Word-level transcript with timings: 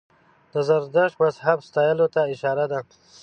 د 0.51 0.53
زردشت 0.67 1.15
مذهب 1.23 1.59
ستایلو 1.69 2.07
ته 2.13 2.21
اشاره 2.33 2.65
ده. 2.71 2.79